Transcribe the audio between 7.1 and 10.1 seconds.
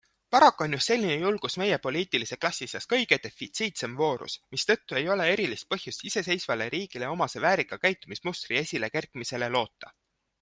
omase väärika käitumismustri esilekerkimisele loota.